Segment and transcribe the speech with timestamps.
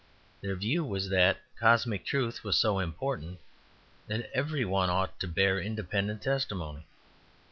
[0.41, 3.37] Their view was that cosmic truth was so important
[4.07, 6.87] that every one ought to bear independent testimony.